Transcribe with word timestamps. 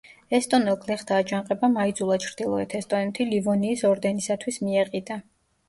ესტონელ 0.35 0.77
გლეხთა 0.85 1.19
აჯანყებამ 1.23 1.77
აიძულა 1.83 2.17
ჩრდილოეთ 2.25 2.75
ესტონეთი 2.81 3.29
ლივონიის 3.29 3.87
ორდენისათვის 3.93 4.61
მიეყიდა. 4.67 5.23